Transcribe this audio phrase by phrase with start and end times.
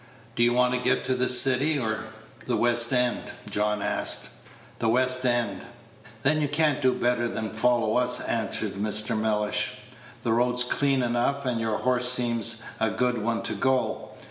[0.35, 2.05] "Do you want to get to the city or
[2.47, 4.29] the West End?" John asked.
[4.79, 5.61] "The West End."
[6.23, 9.15] "Then you can't do better than follow us," answered Mr.
[9.15, 9.73] Mellish;
[10.23, 14.09] "the road's clean enough, and your horse seems a good one to go.